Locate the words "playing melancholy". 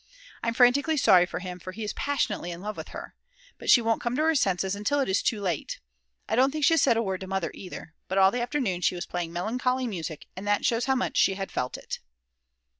9.05-9.85